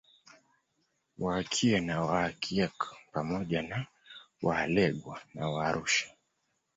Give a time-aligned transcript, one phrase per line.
[1.19, 2.77] Waakie na Waakiek
[3.11, 3.87] pamoja na
[4.43, 6.09] Waalegwa na Waarusha